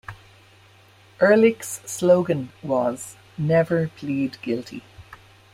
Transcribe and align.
Ehrlich's 1.19 1.79
slogan 1.85 2.49
was, 2.63 3.17
Never 3.37 3.87
Plead 3.89 4.41
Guilty. 4.41 4.81